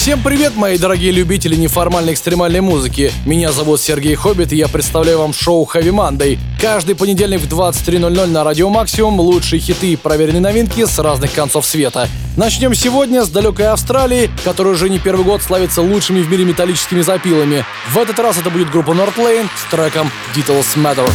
Всем 0.00 0.22
привет, 0.22 0.56
мои 0.56 0.78
дорогие 0.78 1.12
любители 1.12 1.54
неформальной 1.54 2.14
экстремальной 2.14 2.62
музыки. 2.62 3.12
Меня 3.26 3.52
зовут 3.52 3.82
Сергей 3.82 4.14
Хоббит, 4.14 4.50
и 4.50 4.56
я 4.56 4.66
представляю 4.66 5.18
вам 5.18 5.34
шоу 5.34 5.68
Heavy 5.70 5.90
Monday. 5.90 6.38
Каждый 6.58 6.94
понедельник 6.94 7.40
в 7.40 7.46
23.00 7.46 8.26
на 8.28 8.42
Радио 8.42 8.70
Максимум 8.70 9.20
лучшие 9.20 9.60
хиты 9.60 9.92
и 9.92 9.96
проверенные 9.96 10.40
новинки 10.40 10.86
с 10.86 10.98
разных 10.98 11.34
концов 11.34 11.66
света. 11.66 12.08
Начнем 12.38 12.72
сегодня 12.72 13.24
с 13.24 13.28
далекой 13.28 13.66
Австралии, 13.66 14.30
которая 14.42 14.72
уже 14.72 14.88
не 14.88 14.98
первый 14.98 15.26
год 15.26 15.42
славится 15.42 15.82
лучшими 15.82 16.22
в 16.22 16.30
мире 16.30 16.46
металлическими 16.46 17.02
запилами. 17.02 17.66
В 17.90 17.98
этот 17.98 18.18
раз 18.20 18.38
это 18.38 18.48
будет 18.48 18.70
группа 18.70 18.92
Northlane 18.92 19.48
с 19.54 19.70
треком 19.70 20.10
Details 20.34 20.76
Matter. 20.76 21.06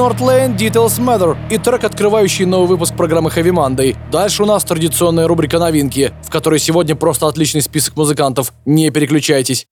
Были 0.00 0.10
Northlane 0.10 0.56
Details 0.56 0.98
Matter 0.98 1.36
и 1.50 1.58
трек, 1.58 1.84
открывающий 1.84 2.44
новый 2.44 2.68
выпуск 2.68 2.94
программы 2.94 3.30
Heavy 3.30 3.50
Monday. 3.50 3.96
Дальше 4.10 4.42
у 4.42 4.46
нас 4.46 4.64
традиционная 4.64 5.26
рубрика 5.26 5.58
новинки, 5.58 6.12
в 6.26 6.30
которой 6.30 6.58
сегодня 6.58 6.96
просто 6.96 7.26
отличный 7.26 7.62
список 7.62 7.96
музыкантов. 7.96 8.52
Не 8.64 8.90
переключайтесь. 8.90 9.66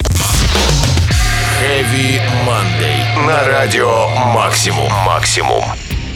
Heavy 1.60 2.20
Monday. 2.46 3.26
На 3.26 3.44
радио 3.44 4.08
Максимум. 4.34 4.90
Максимум. 5.06 5.64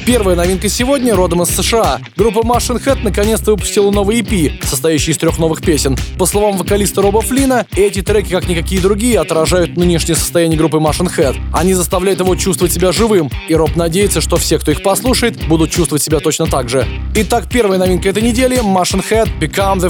Первая 0.04 0.34
новинка 0.34 0.69
сегодня 0.69 1.14
родом 1.14 1.43
из 1.43 1.50
США. 1.50 2.00
Группа 2.16 2.40
Machine 2.40 2.82
Head 2.84 3.04
наконец-то 3.04 3.52
выпустила 3.52 3.93
новый 3.93 4.20
EP, 4.20 4.64
состоящий 4.64 5.12
из 5.12 5.19
трех 5.19 5.38
новых 5.38 5.62
песен. 5.62 5.96
По 6.19 6.26
словам 6.26 6.56
вокалиста 6.56 7.02
Роба 7.02 7.20
Флина, 7.20 7.66
эти 7.76 8.02
треки, 8.02 8.31
как 8.31 8.49
никакие 8.49 8.81
другие, 8.81 9.20
отражают 9.20 9.76
нынешнее 9.76 10.16
состояние 10.16 10.58
группы 10.58 10.78
Machine 10.78 11.08
Head. 11.16 11.37
Они 11.52 11.75
заставляют 11.75 12.19
его 12.19 12.34
чувствовать 12.34 12.72
себя 12.72 12.90
живым, 12.90 13.31
и 13.49 13.54
Роб 13.54 13.76
надеется, 13.76 14.20
что 14.20 14.38
все, 14.38 14.58
кто 14.58 14.72
их 14.72 14.82
послушает, 14.82 15.46
будут 15.46 15.70
чувствовать 15.70 16.02
себя 16.02 16.19
точно 16.19 16.46
так 16.46 16.69
же. 16.69 16.84
Итак, 17.14 17.44
первая 17.49 17.78
новинка 17.78 18.08
этой 18.08 18.25
недели— 18.25 18.58
Machine 18.62 19.04
Head 19.08 19.28
Become 19.38 19.78
the 19.78 19.88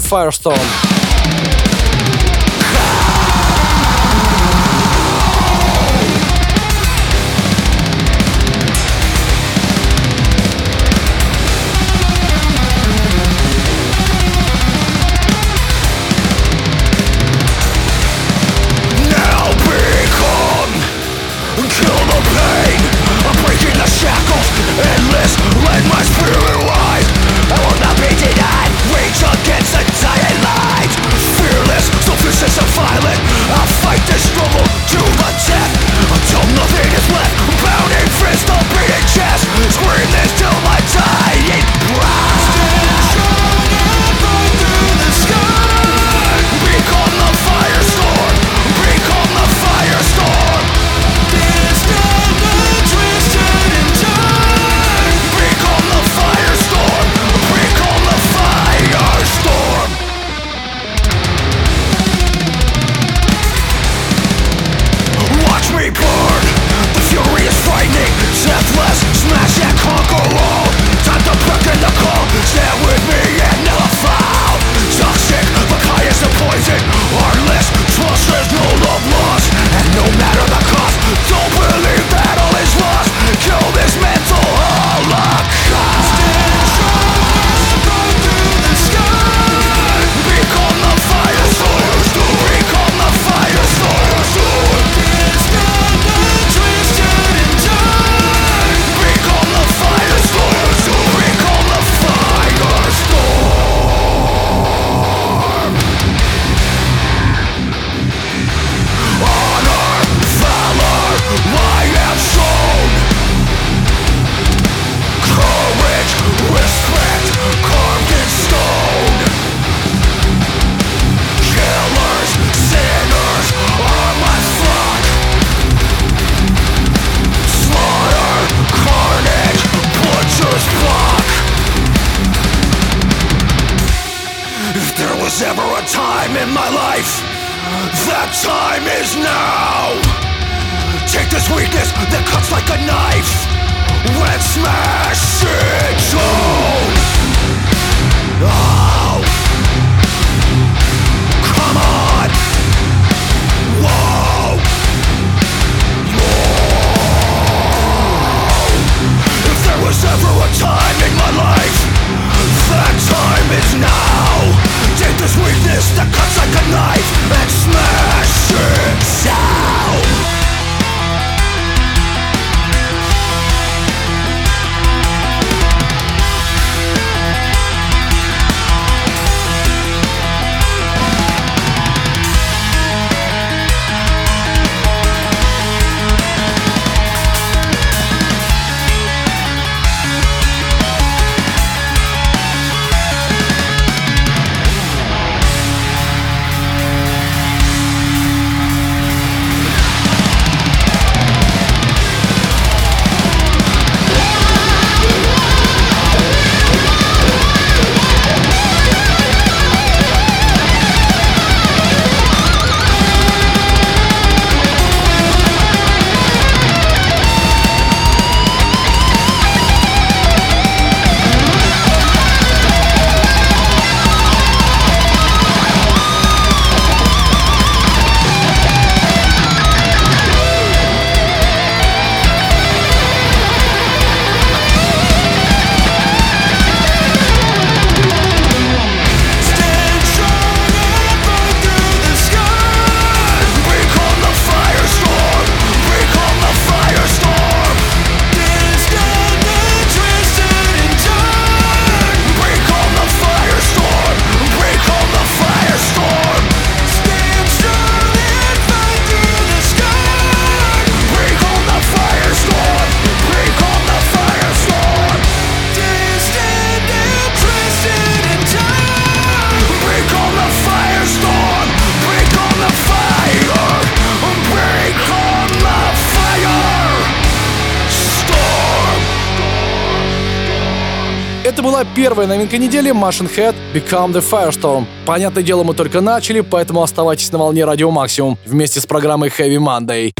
Firestorm. 281.82 281.94
первая 281.94 282.26
новинка 282.26 282.58
недели 282.58 282.92
Machine 282.92 283.30
Head 283.34 283.54
Become 283.74 284.12
the 284.12 284.22
Firestorm. 284.22 284.86
Понятное 285.06 285.42
дело, 285.42 285.64
мы 285.64 285.74
только 285.74 286.00
начали, 286.00 286.40
поэтому 286.40 286.82
оставайтесь 286.82 287.30
на 287.32 287.38
волне 287.38 287.64
Радио 287.64 287.90
Максимум 287.90 288.38
вместе 288.44 288.80
с 288.80 288.86
программой 288.86 289.28
Heavy 289.28 289.58
Monday. 289.58 290.12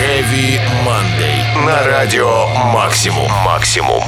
Heavy 0.00 0.60
Monday 0.84 1.66
на 1.66 1.84
Радио 1.84 2.46
Максимум. 2.72 3.30
Максимум. 3.44 4.02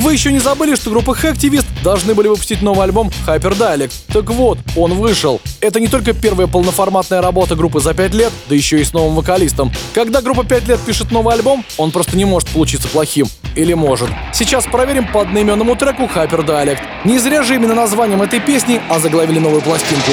Вы 0.00 0.14
еще 0.14 0.32
не 0.32 0.40
забыли, 0.40 0.74
что 0.74 0.90
группа 0.90 1.12
Hacktivist 1.12 1.66
должны 1.84 2.14
были 2.14 2.26
выпустить 2.26 2.60
новый 2.60 2.84
альбом 2.84 3.10
Hyper 3.26 3.56
Dialect. 3.56 3.92
Так 4.12 4.30
вот, 4.30 4.58
он 4.76 4.94
вышел. 4.94 5.40
Это 5.60 5.78
не 5.78 5.86
только 5.86 6.12
первая 6.12 6.48
полноформатная 6.48 7.22
работа 7.22 7.54
группы 7.54 7.78
за 7.80 7.94
5 7.94 8.14
лет, 8.14 8.32
да 8.48 8.54
еще 8.54 8.80
и 8.80 8.84
с 8.84 8.92
новым 8.92 9.14
вокалистом. 9.14 9.70
Когда 9.94 10.20
группа 10.20 10.44
5 10.44 10.68
лет 10.68 10.80
пишет 10.80 11.12
новый 11.12 11.34
альбом, 11.34 11.64
он 11.78 11.92
просто 11.92 12.16
не 12.16 12.24
может 12.24 12.48
получиться 12.48 12.88
плохим. 12.88 13.28
Или 13.54 13.74
может. 13.74 14.08
Сейчас 14.32 14.64
проверим 14.64 15.06
по 15.06 15.20
одноименному 15.20 15.76
треку 15.76 16.04
Hyper 16.04 16.44
Dialect. 16.44 16.80
Не 17.04 17.18
зря 17.18 17.42
же 17.42 17.54
именно 17.54 17.74
названием 17.74 18.22
этой 18.22 18.40
песни 18.40 18.80
озаглавили 18.88 19.38
новую 19.38 19.60
пластинку. 19.60 20.12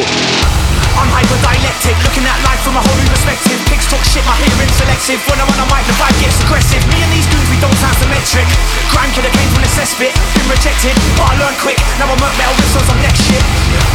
I'm 1.00 1.08
hyper 1.16 1.40
dialectic, 1.40 1.96
looking 2.04 2.28
at 2.28 2.36
life 2.44 2.60
from 2.60 2.76
a 2.76 2.84
whole 2.84 3.00
new 3.00 3.08
perspective. 3.08 3.56
Pigs 3.72 3.88
talk 3.88 4.04
shit, 4.12 4.20
my 4.28 4.36
hearing 4.44 4.68
selective. 4.76 5.24
When 5.32 5.40
I'm 5.40 5.48
on 5.48 5.56
the 5.56 5.68
mic, 5.72 5.88
the 5.88 5.96
vibe 5.96 6.20
gets 6.20 6.36
aggressive. 6.44 6.84
Me 6.92 7.00
and 7.00 7.12
these 7.16 7.30
don't 7.60 7.76
sound 7.84 7.96
symmetric. 8.00 8.48
Grime 8.92 9.12
killer 9.12 9.32
came 9.36 9.50
from 9.52 9.64
the 9.64 9.72
cesspit, 9.76 10.16
been 10.36 10.48
rejected, 10.48 10.96
but 11.20 11.28
I 11.28 11.34
learned 11.44 11.60
quick. 11.60 11.80
Now 12.00 12.08
I'm 12.08 12.20
at 12.24 12.34
metal 12.40 12.56
whistles 12.56 12.88
on 12.88 12.98
next 13.04 13.20
shit. 13.28 13.44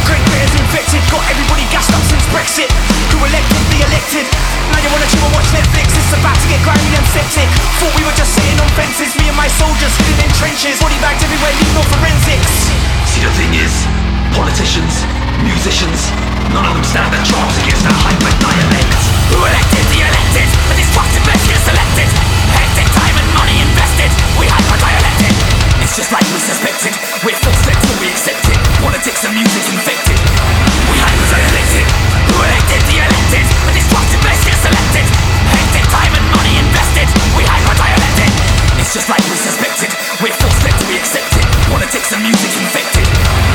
Great 0.05 0.21
Britain's 0.29 0.53
infected, 0.53 1.01
got 1.09 1.25
everybody 1.25 1.65
gassed 1.73 1.89
up 1.89 2.01
since 2.05 2.21
Brexit. 2.29 2.69
Who 3.09 3.17
elected 3.25 3.63
the 3.73 3.79
elected? 3.89 4.25
Now 4.69 4.79
you 4.85 4.89
wanna 4.93 5.09
chill 5.09 5.25
and 5.25 5.33
watch 5.33 5.49
Netflix. 5.49 5.97
It's 5.97 6.13
about 6.13 6.37
to 6.37 6.47
get 6.47 6.61
grimy 6.61 6.93
and 6.93 7.05
septic. 7.09 7.49
Thought 7.81 7.93
we 7.97 8.05
were 8.05 8.13
just 8.13 8.37
sitting 8.37 8.57
on 8.61 8.69
fences. 8.77 9.17
Me 9.17 9.25
and 9.33 9.37
my 9.37 9.49
soldiers 9.57 9.93
hidden 9.97 10.29
in 10.29 10.31
trenches. 10.37 10.77
Body 10.77 10.97
bags 11.01 11.25
everywhere, 11.25 11.53
need 11.57 11.73
no 11.73 11.81
forensics. 11.89 12.69
See 13.09 13.25
the 13.25 13.33
thing 13.33 13.49
is, 13.57 13.73
politicians, 14.37 14.93
musicians, 15.41 16.13
none 16.53 16.69
of 16.69 16.77
them 16.77 16.85
stand 16.85 17.09
a 17.09 17.21
chance 17.25 17.55
against 17.65 17.81
that 17.81 17.97
hyper 17.97 18.29
dialect. 18.37 19.01
Who 19.33 19.41
elected 19.41 19.85
the 19.89 19.99
elected? 20.05 20.47
A 20.69 20.73
destructive 20.77 21.23
best 21.25 21.43
get 21.49 21.59
selected. 21.65 22.34
Invested. 24.05 24.37
We 24.37 24.45
hyper 24.45 24.77
dialected. 24.77 25.33
It's 25.81 25.97
just 25.97 26.13
like 26.13 26.25
we 26.29 26.37
suspected. 26.37 26.93
We're 27.25 27.37
forced 27.41 27.65
till 27.65 27.97
we 27.97 28.13
accept 28.13 28.45
it. 28.53 28.59
Politics 28.77 29.25
and 29.25 29.33
music 29.33 29.65
infected. 29.65 30.19
We 30.93 30.97
hyper 31.01 31.25
dialected. 31.33 31.85
Who 32.29 32.37
elected 32.37 32.81
the 32.85 33.01
elected? 33.01 33.45
A 33.65 33.71
destructive 33.73 34.21
best 34.21 34.45
get 34.45 34.57
selected. 34.61 35.05
Hectic 35.49 35.85
time 35.89 36.13
and 36.13 36.25
money 36.37 36.53
invested. 36.61 37.09
We 37.33 37.49
hyper 37.49 37.73
dialected. 37.81 38.29
It's 38.77 38.93
just 38.93 39.09
like 39.09 39.25
we 39.25 39.37
suspected. 39.41 39.89
We're 40.21 40.37
forced 40.37 40.61
till 40.61 40.85
we 40.85 41.01
accept 41.01 41.33
it. 41.41 41.45
Politics 41.65 42.13
and 42.13 42.21
music 42.21 42.53
infected. 42.61 43.54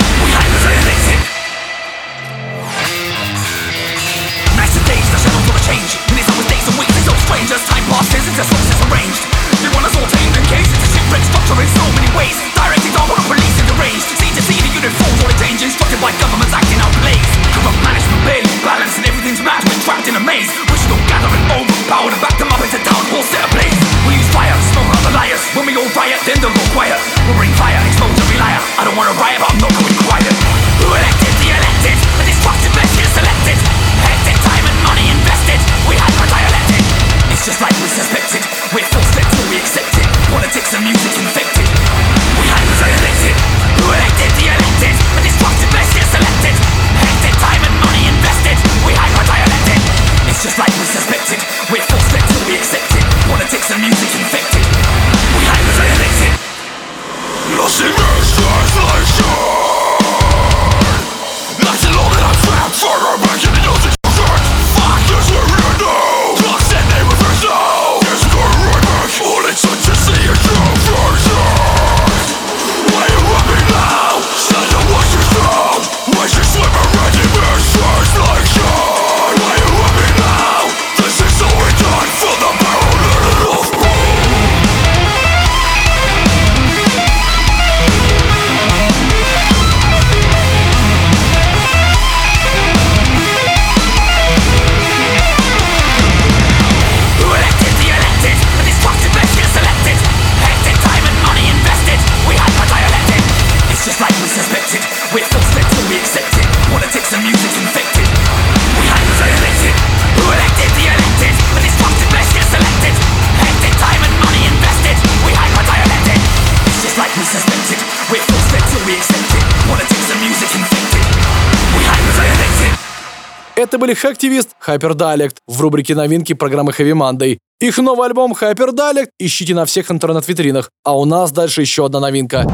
Это 123.70 123.78
были 123.78 123.94
Hacktivist 123.94 124.48
Hyper 124.66 124.94
Dialect 124.94 125.36
в 125.46 125.60
рубрике 125.60 125.94
новинки 125.94 126.32
программы 126.32 126.72
Heavy 126.72 126.92
Monday. 126.92 127.38
Их 127.60 127.78
новый 127.78 128.08
альбом 128.08 128.32
Hyper 128.32 128.74
Dialect 128.74 129.10
ищите 129.20 129.54
на 129.54 129.64
всех 129.64 129.92
интернет-витринах. 129.92 130.70
А 130.84 130.98
у 130.98 131.04
нас 131.04 131.30
дальше 131.30 131.60
еще 131.60 131.86
одна 131.86 132.00
новинка. 132.00 132.44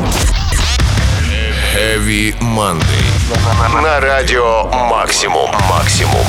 Heavy 1.75 2.35
Monday. 2.42 3.82
На 3.82 3.99
радио 3.99 4.64
Максимум. 4.90 5.50
Максимум. 5.70 6.26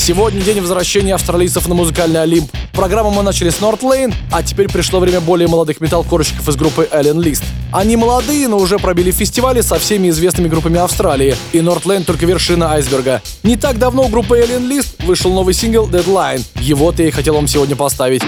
Сегодня 0.00 0.40
день 0.40 0.62
возвращения 0.62 1.14
австралийцев 1.14 1.68
на 1.68 1.74
музыкальный 1.74 2.22
Олимп. 2.22 2.50
Программу 2.72 3.10
мы 3.10 3.22
начали 3.22 3.50
с 3.50 3.58
North 3.58 3.82
Lane, 3.82 4.14
а 4.32 4.42
теперь 4.42 4.66
пришло 4.66 4.98
время 4.98 5.20
более 5.20 5.46
молодых 5.46 5.82
металл-корщиков 5.82 6.48
из 6.48 6.56
группы 6.56 6.88
Alien 6.90 7.18
List. 7.18 7.42
Они 7.70 7.96
молодые, 7.96 8.48
но 8.48 8.56
уже 8.56 8.78
пробили 8.78 9.10
фестивали 9.10 9.60
со 9.60 9.78
всеми 9.78 10.08
известными 10.08 10.48
группами 10.48 10.78
Австралии, 10.78 11.36
и 11.52 11.58
North 11.58 11.82
Lane 11.82 12.04
только 12.04 12.24
вершина 12.24 12.72
айсберга. 12.72 13.20
Не 13.42 13.56
так 13.56 13.78
давно 13.78 14.04
у 14.04 14.08
группы 14.08 14.38
Alien 14.40 14.66
List 14.66 15.04
вышел 15.04 15.34
новый 15.34 15.52
сингл 15.52 15.86
Deadline. 15.86 16.42
Его-то 16.58 17.02
я 17.02 17.08
и 17.08 17.12
хотел 17.12 17.34
вам 17.34 17.46
сегодня 17.46 17.76
поставить. 17.76 18.22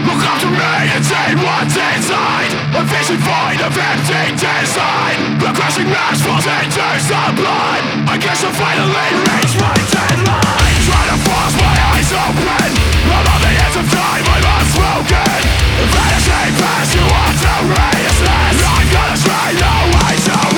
I 8.05 8.19
guess 8.19 8.45
I 8.45 8.53
finally 8.53 8.93
reached 9.25 9.59
my 9.59 9.75
deadline 9.91 10.72
Vanishing 15.93 16.55
past 16.59 16.95
you 16.95 17.07
are 17.07 17.35
to 17.43 17.55
restless 17.71 18.59
I'm 18.67 18.89
gonna 18.91 19.17
stray, 19.17 19.53
no 19.63 19.73
way 19.95 20.17
to 20.27 20.52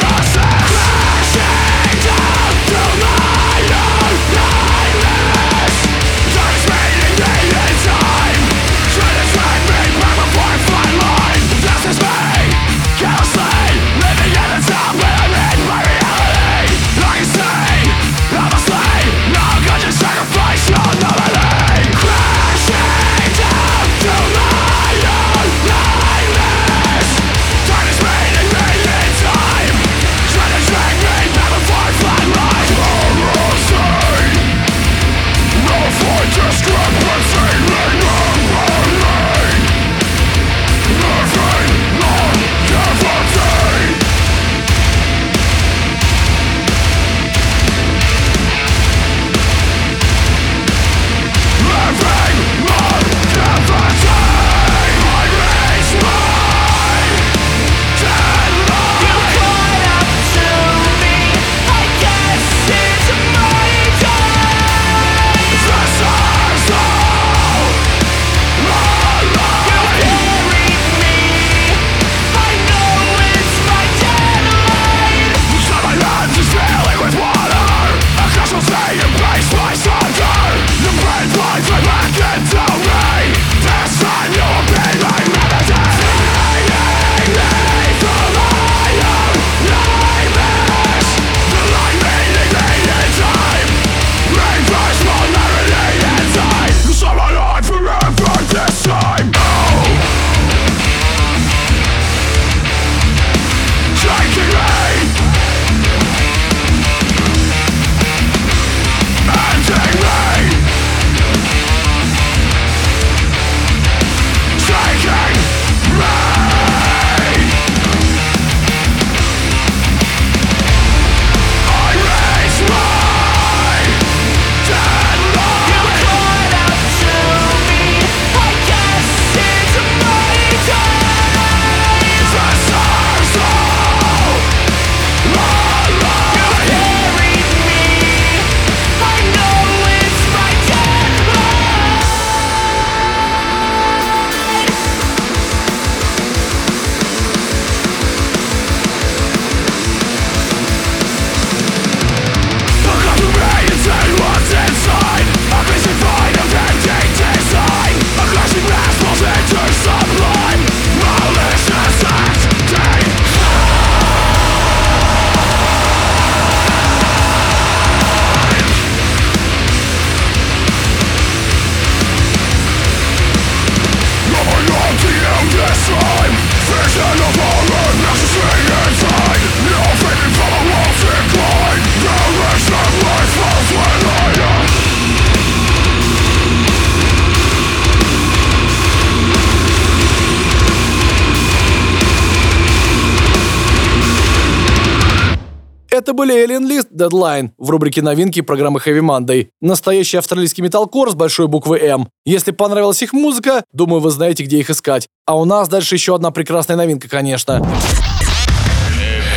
были 196.24 196.42
Alien 196.42 196.66
List 196.66 196.88
Deadline 196.90 197.50
в 197.58 197.68
рубрике 197.68 198.00
новинки 198.00 198.40
программы 198.40 198.80
Heavy 198.80 199.00
Monday. 199.00 199.48
Настоящий 199.60 200.16
австралийский 200.16 200.62
металкор 200.62 201.10
с 201.10 201.14
большой 201.14 201.48
буквы 201.48 201.78
М. 201.78 202.08
Если 202.24 202.50
понравилась 202.50 203.02
их 203.02 203.12
музыка, 203.12 203.62
думаю, 203.74 204.00
вы 204.00 204.10
знаете, 204.10 204.42
где 204.42 204.58
их 204.58 204.70
искать. 204.70 205.06
А 205.26 205.36
у 205.38 205.44
нас 205.44 205.68
дальше 205.68 205.96
еще 205.96 206.14
одна 206.14 206.30
прекрасная 206.30 206.76
новинка, 206.76 207.10
конечно. 207.10 207.62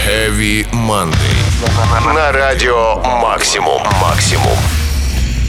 Heavy 0.07 0.65
Monday. 0.71 1.13
На 2.15 2.31
радио 2.31 2.95
Максимум. 3.21 3.81
Максимум. 4.01 4.76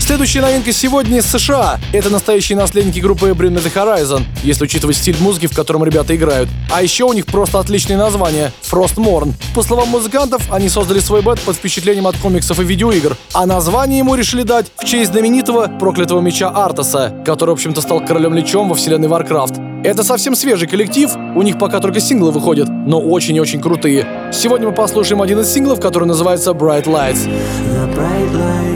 Следующая 0.08 0.40
новинка 0.40 0.72
сегодня 0.72 1.18
из 1.18 1.26
США. 1.26 1.78
Это 1.92 2.08
настоящие 2.08 2.56
наследники 2.56 2.98
группы 2.98 3.28
Bring 3.28 3.52
Me 3.52 3.62
The 3.62 3.70
Horizon, 3.70 4.22
если 4.42 4.64
учитывать 4.64 4.96
стиль 4.96 5.18
музыки, 5.20 5.48
в 5.48 5.54
котором 5.54 5.84
ребята 5.84 6.16
играют. 6.16 6.48
А 6.72 6.82
еще 6.82 7.04
у 7.04 7.12
них 7.12 7.26
просто 7.26 7.60
отличное 7.60 7.98
название— 7.98 8.50
Frostmourne. 8.62 9.34
По 9.54 9.62
словам 9.62 9.88
музыкантов, 9.90 10.50
они 10.50 10.70
создали 10.70 11.00
свой 11.00 11.20
бэт 11.20 11.38
под 11.40 11.56
впечатлением 11.56 12.06
от 12.06 12.16
комиксов 12.16 12.58
и 12.58 12.64
видеоигр, 12.64 13.18
а 13.34 13.44
название 13.44 13.98
ему 13.98 14.14
решили 14.14 14.44
дать 14.44 14.68
в 14.78 14.86
честь 14.86 15.12
знаменитого 15.12 15.70
проклятого 15.78 16.22
меча 16.22 16.48
Артаса, 16.48 17.12
который, 17.26 17.50
в 17.50 17.52
общем-то, 17.58 17.82
стал 17.82 18.00
королем 18.00 18.32
лечом 18.32 18.70
во 18.70 18.76
вселенной 18.76 19.08
Warcraft. 19.08 19.84
Это 19.84 20.04
совсем 20.04 20.34
свежий 20.34 20.68
коллектив, 20.68 21.14
у 21.36 21.42
них 21.42 21.58
пока 21.58 21.80
только 21.80 22.00
синглы 22.00 22.30
выходят, 22.30 22.70
но 22.70 22.98
очень 22.98 23.36
и 23.36 23.40
очень 23.40 23.60
крутые. 23.60 24.30
Сегодня 24.32 24.68
мы 24.68 24.74
послушаем 24.74 25.20
один 25.20 25.40
из 25.40 25.52
синглов, 25.52 25.82
который 25.82 26.08
называется 26.08 26.52
Bright 26.52 26.84
Lights. 26.84 27.28
The 27.28 27.94
bright 27.94 28.32
lights 28.32 28.67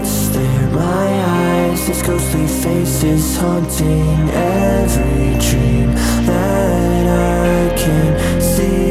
ghostly 2.12 2.46
faces 2.46 3.38
haunting 3.38 4.28
every 4.28 5.38
dream 5.48 5.94
that 6.26 7.06
I 7.08 7.74
can 7.74 8.40
see. 8.52 8.82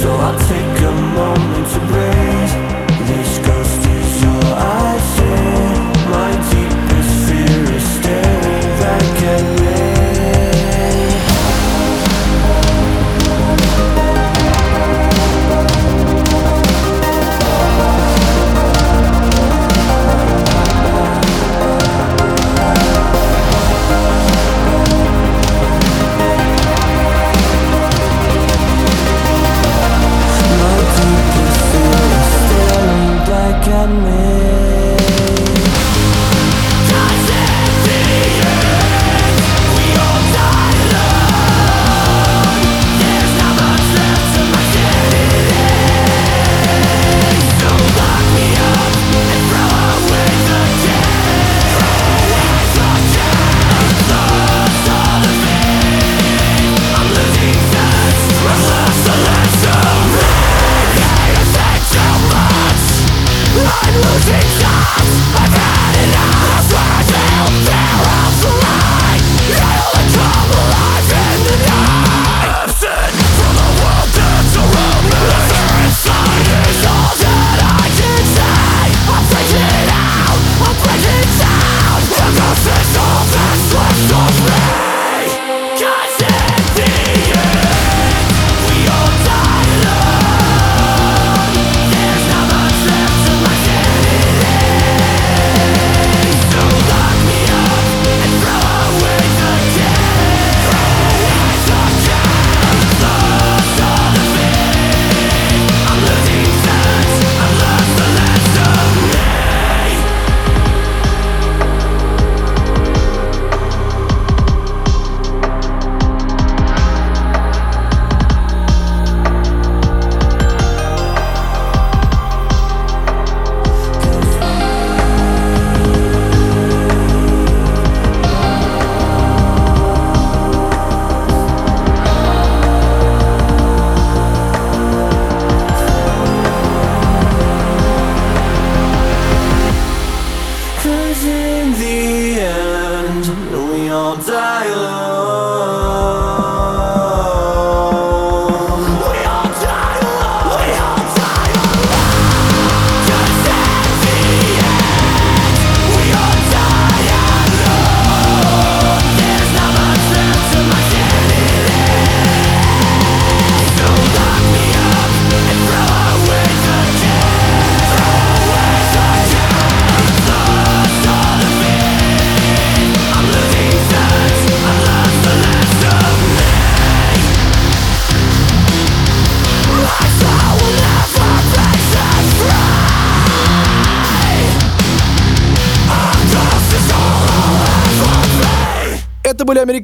So 0.00 0.08
I'll 0.12 0.38
take 0.48 0.59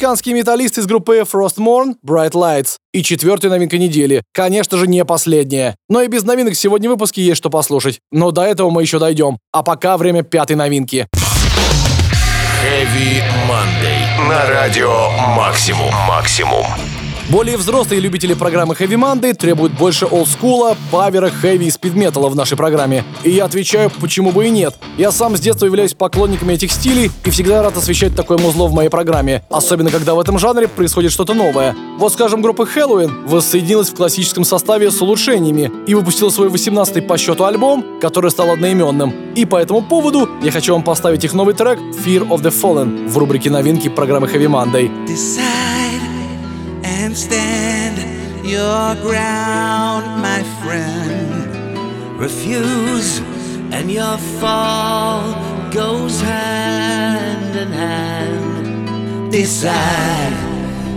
Американские 0.06 0.36
металлисты 0.36 0.82
из 0.82 0.86
группы 0.86 1.18
Frostmourne, 1.18 1.96
Bright 2.06 2.30
Lights. 2.30 2.76
И 2.92 3.02
четвертая 3.02 3.50
новинка 3.50 3.76
недели. 3.76 4.22
Конечно 4.32 4.78
же, 4.78 4.86
не 4.86 5.04
последняя. 5.04 5.74
Но 5.88 6.00
и 6.00 6.06
без 6.06 6.22
новинок 6.22 6.54
сегодня 6.54 6.88
в 6.88 6.92
выпуске 6.92 7.22
есть 7.22 7.38
что 7.38 7.50
послушать. 7.50 7.98
Но 8.12 8.30
до 8.30 8.42
этого 8.42 8.70
мы 8.70 8.82
еще 8.82 9.00
дойдем. 9.00 9.38
А 9.50 9.64
пока 9.64 9.96
время 9.96 10.22
пятой 10.22 10.54
новинки. 10.54 11.08
Heavy 12.62 13.20
Monday. 13.48 14.28
На 14.28 14.48
радио 14.48 15.10
Максимум. 15.34 15.92
Максимум. 16.06 16.64
Более 17.28 17.56
взрослые 17.56 18.00
любители 18.00 18.34
программы 18.34 18.74
Heavy 18.74 18.94
Monday 18.94 19.34
требуют 19.34 19.72
больше 19.72 20.06
олдскула, 20.06 20.76
павера, 20.92 21.28
хэви 21.28 21.66
и 21.66 21.70
спидметала 21.72 22.28
в 22.28 22.36
нашей 22.36 22.56
программе. 22.56 23.02
И 23.24 23.30
я 23.30 23.46
отвечаю, 23.46 23.90
почему 24.00 24.30
бы 24.30 24.46
и 24.46 24.50
нет. 24.50 24.76
Я 24.96 25.10
сам 25.10 25.36
с 25.36 25.40
детства 25.40 25.66
являюсь 25.66 25.92
поклонником 25.92 26.50
этих 26.50 26.70
стилей 26.70 27.10
и 27.24 27.30
всегда 27.30 27.64
рад 27.64 27.76
освещать 27.76 28.14
такое 28.14 28.38
музло 28.38 28.68
в 28.68 28.74
моей 28.74 28.90
программе. 28.90 29.42
Особенно, 29.50 29.90
когда 29.90 30.14
в 30.14 30.20
этом 30.20 30.38
жанре 30.38 30.68
происходит 30.68 31.10
что-то 31.10 31.34
новое. 31.34 31.74
Вот, 31.98 32.12
скажем, 32.12 32.42
группа 32.42 32.64
Хэллоуин 32.64 33.26
воссоединилась 33.26 33.88
в 33.88 33.96
классическом 33.96 34.44
составе 34.44 34.92
с 34.92 35.02
улучшениями 35.02 35.72
и 35.88 35.94
выпустила 35.94 36.30
свой 36.30 36.48
18-й 36.48 37.02
по 37.02 37.18
счету 37.18 37.44
альбом, 37.44 37.84
который 38.00 38.30
стал 38.30 38.52
одноименным. 38.52 39.12
И 39.34 39.44
по 39.46 39.56
этому 39.56 39.82
поводу 39.82 40.28
я 40.44 40.52
хочу 40.52 40.74
вам 40.74 40.84
поставить 40.84 41.24
их 41.24 41.32
новый 41.32 41.54
трек 41.54 41.80
Fear 41.80 42.28
of 42.28 42.42
the 42.42 42.52
Fallen 42.52 43.08
в 43.08 43.18
рубрике 43.18 43.50
новинки 43.50 43.88
программы 43.88 44.28
Heavy 44.28 44.46
Monday. 44.46 45.85
And 46.98 47.16
stand 47.16 47.96
your 48.44 48.94
ground, 49.06 50.04
my 50.22 50.42
friend. 50.62 52.18
Refuse, 52.18 53.18
and 53.70 53.90
your 53.90 54.16
fall 54.40 55.20
goes 55.70 56.20
hand 56.20 57.56
in 57.56 57.70
hand. 57.72 59.30
Decide, 59.30 60.36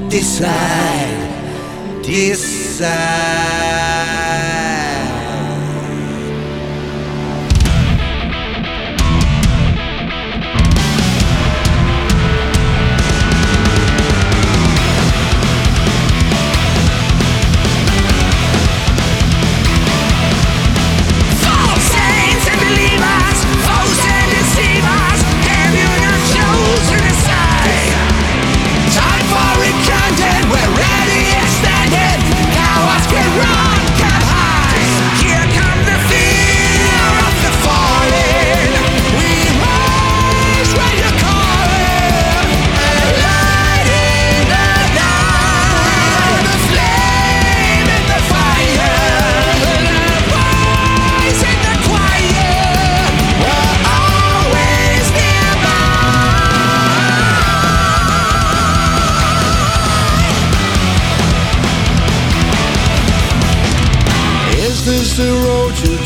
decide, 0.09 1.19
decide. 2.03 3.68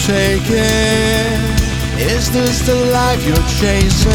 Taking? 0.06 1.40
Is 1.98 2.30
this 2.32 2.60
the 2.68 2.76
life 2.92 3.26
you're 3.26 3.48
chasing? 3.48 4.12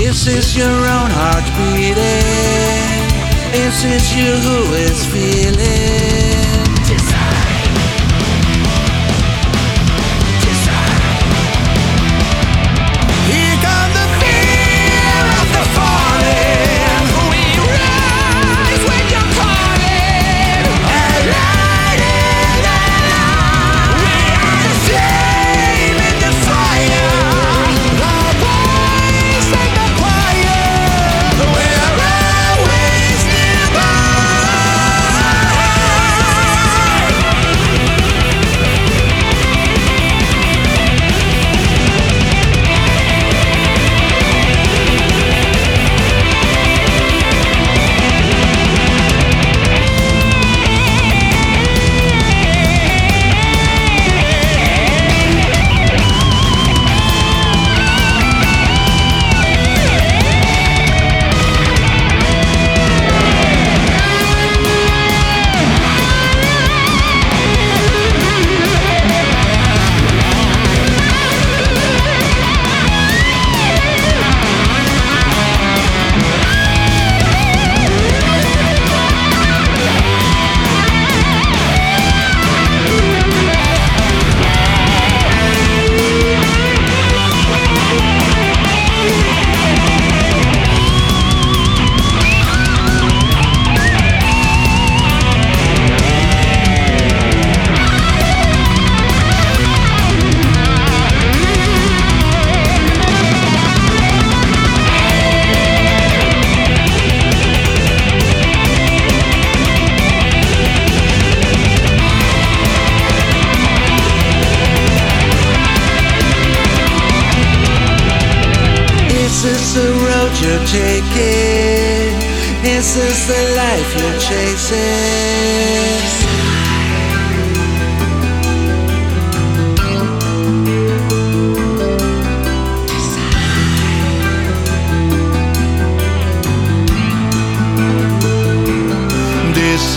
Is 0.00 0.24
this 0.24 0.56
your 0.56 0.66
own 0.96 1.10
heart 1.18 1.44
beating? 1.56 1.98
Is 3.52 3.82
this 3.82 4.14
you 4.16 4.32
who 4.46 4.72
is 4.74 5.04
feeling? 5.12 6.27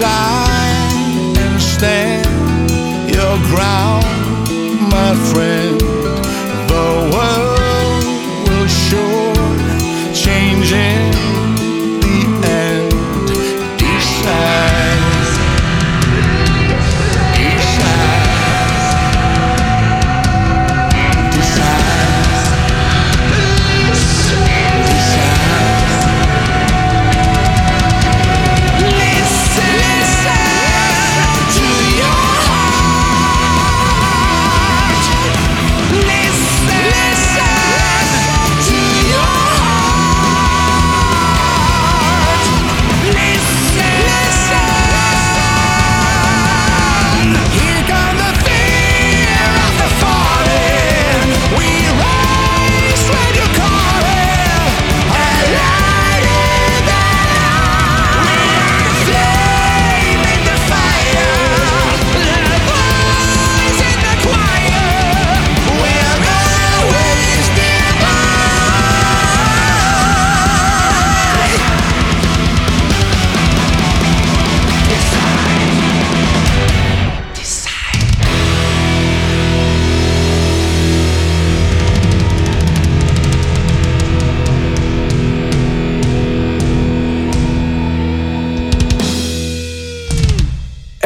And 0.04 1.62
stand 1.62 2.26
your 3.14 3.38
ground, 3.50 4.06
my 4.90 5.14
friend. 5.32 5.81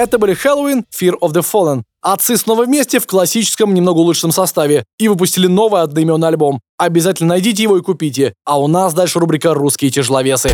Это 0.05 0.19
были 0.19 0.35
Halloween, 0.35 0.83
Fear 0.95 1.17
of 1.19 1.33
the 1.33 1.43
Fallen. 1.43 1.81
Отцы 2.03 2.37
снова 2.37 2.65
вместе 2.65 2.99
в 2.99 3.07
классическом, 3.07 3.73
немного 3.73 3.97
улучшенном 3.97 4.31
составе 4.31 4.83
и 4.99 5.07
выпустили 5.07 5.47
новый 5.47 5.81
одноименный 5.81 6.27
альбом. 6.27 6.59
Обязательно 6.77 7.29
найдите 7.29 7.63
его 7.63 7.75
и 7.77 7.81
купите. 7.81 8.35
А 8.45 8.59
у 8.61 8.67
нас 8.67 8.93
дальше 8.93 9.17
рубрика 9.17 9.55
«Русские 9.55 9.89
тяжеловесы». 9.89 10.49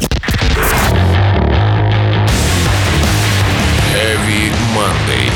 Heavy 3.94 4.54
Monday. 4.74 5.30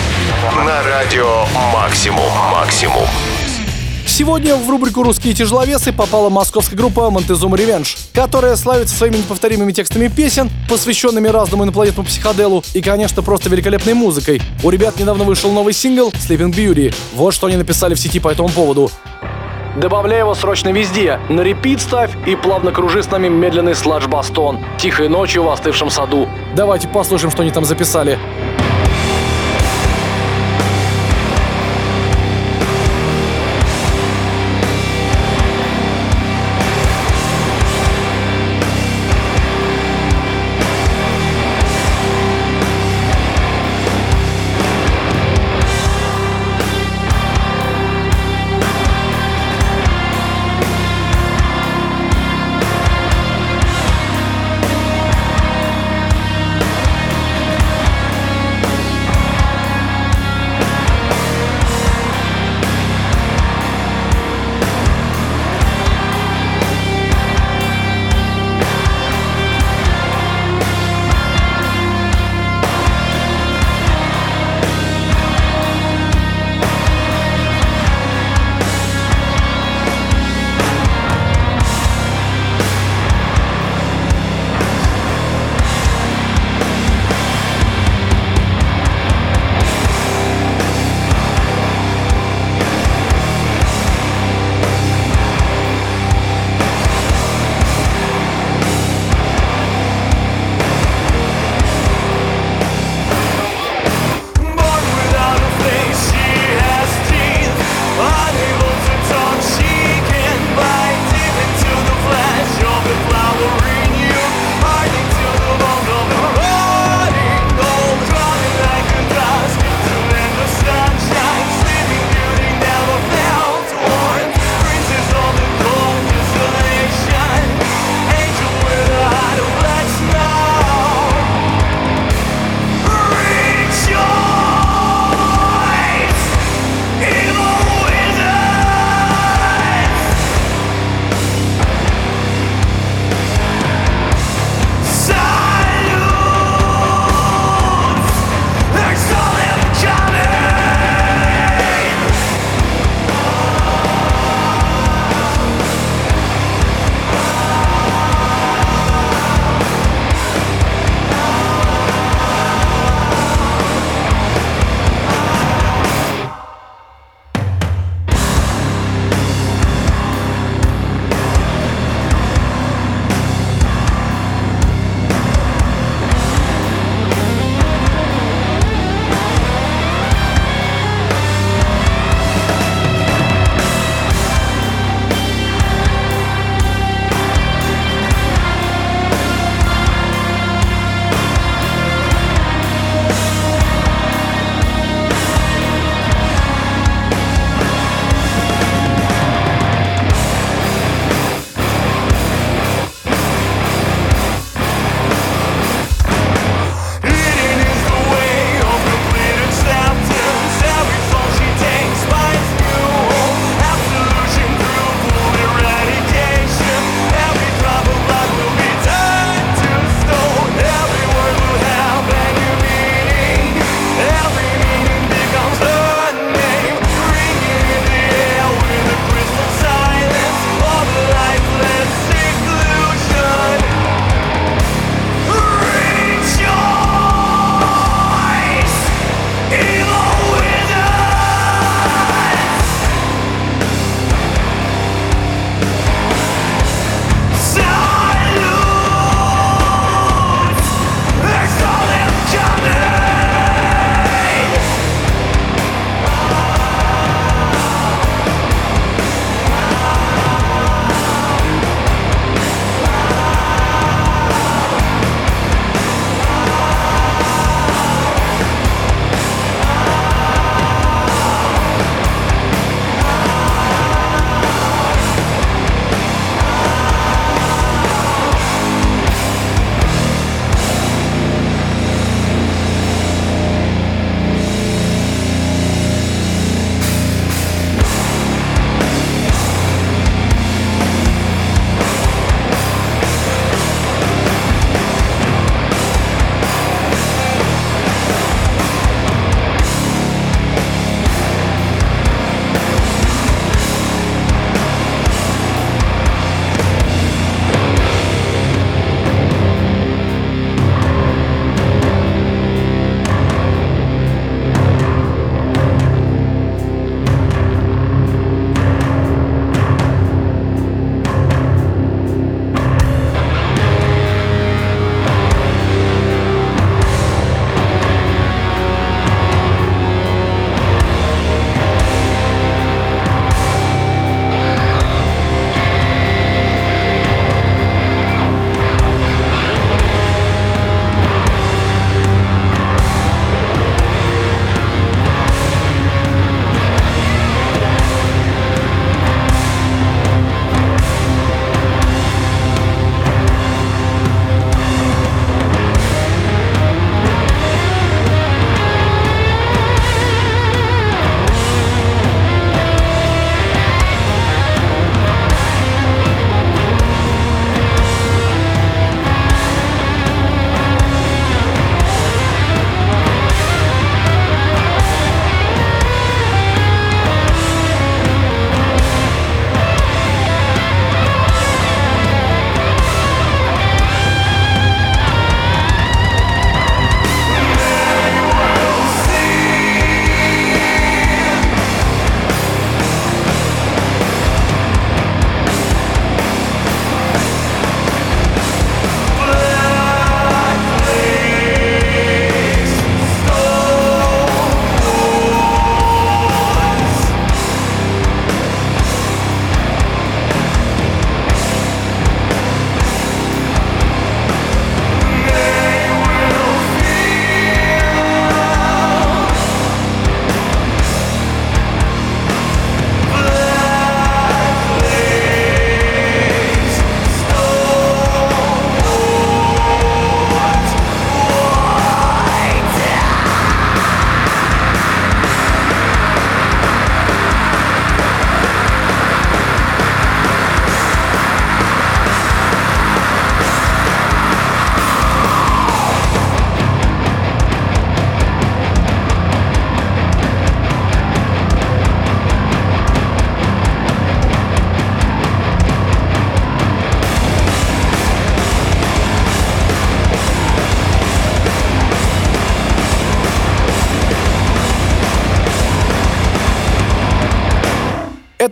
На 0.66 0.82
радио 0.84 1.44
Максимум. 1.74 2.32
Максимум. 2.54 3.04
Сегодня 4.16 4.56
в 4.56 4.70
рубрику 4.70 5.04
«Русские 5.04 5.34
тяжеловесы» 5.34 5.92
попала 5.92 6.30
московская 6.30 6.78
группа 6.78 7.10
Монтезум 7.10 7.54
Ревенж, 7.54 7.98
которая 8.14 8.56
славится 8.56 8.96
своими 8.96 9.18
неповторимыми 9.18 9.74
текстами 9.74 10.08
песен, 10.08 10.50
посвященными 10.70 11.28
разному 11.28 11.66
инопланетному 11.66 12.08
психоделу 12.08 12.64
и, 12.74 12.82
конечно, 12.82 13.22
просто 13.22 13.50
великолепной 13.50 13.94
музыкой. 13.94 14.42
У 14.64 14.70
ребят 14.70 14.98
недавно 14.98 15.26
вышел 15.26 15.52
новый 15.52 15.74
сингл 15.74 16.12
«Sleeping 16.12 16.54
Beauty». 16.54 16.96
Вот 17.14 17.34
что 17.34 17.48
они 17.48 17.58
написали 17.58 17.94
в 17.94 18.00
сети 18.00 18.22
по 18.22 18.30
этому 18.30 18.48
поводу. 18.48 18.90
Добавляй 19.76 20.20
его 20.20 20.34
срочно 20.34 20.70
везде. 20.70 21.20
На 21.28 21.42
репит 21.42 21.82
ставь 21.82 22.12
и 22.26 22.38
плавно 22.38 22.72
кружи 22.72 23.04
с 23.04 23.12
нами 23.12 23.28
медленный 23.28 23.76
сладж-бастон. 23.76 24.64
Тихой 24.78 25.10
ночью 25.10 25.44
в 25.44 25.50
остывшем 25.50 25.90
саду. 25.90 26.30
Давайте 26.56 26.88
послушаем, 26.88 27.32
что 27.32 27.42
они 27.42 27.52
там 27.52 27.66
записали. 27.66 28.18